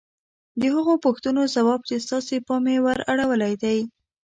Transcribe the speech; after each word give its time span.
د 0.59 0.61
هغو 0.75 0.93
پوښتنو 1.05 1.41
ځواب 1.55 1.81
چې 1.89 1.95
ستاسې 2.05 2.35
پام 2.47 2.63
يې 2.73 2.77
ور 2.85 2.99
اړولی 3.11 3.53
دی. 3.63 3.77